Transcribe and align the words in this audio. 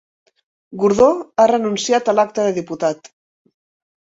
Gordó 0.83 1.09
ha 1.37 1.45
renunciat 1.51 2.09
a 2.13 2.15
l'acta 2.21 2.47
de 2.49 2.57
diputat 2.59 3.13